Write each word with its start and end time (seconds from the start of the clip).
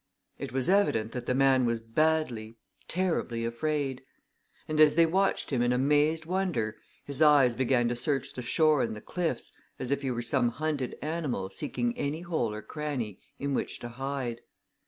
It 0.39 0.51
was 0.51 0.67
evident 0.67 1.11
that 1.11 1.27
the 1.27 1.35
man 1.35 1.63
was 1.63 1.77
badly, 1.79 2.57
terribly 2.87 3.45
afraid 3.45 4.01
and 4.67 4.79
as 4.79 4.95
they 4.95 5.05
watched 5.05 5.51
him 5.51 5.61
in 5.61 5.71
amazed 5.71 6.25
wonder 6.25 6.75
his 7.05 7.21
eyes 7.21 7.53
began 7.53 7.87
to 7.89 7.95
search 7.95 8.33
the 8.33 8.41
shore 8.41 8.81
and 8.81 8.95
the 8.95 8.99
cliffs 9.01 9.51
as 9.77 9.91
if 9.91 10.01
he 10.01 10.09
were 10.09 10.23
some 10.23 10.49
hunted 10.49 10.97
animal 11.03 11.51
seeking 11.51 11.95
any 11.99 12.21
hole 12.21 12.51
or 12.51 12.63
cranny 12.63 13.19
in 13.37 13.53
which 13.53 13.77
to 13.81 13.89
hide. 13.89 14.41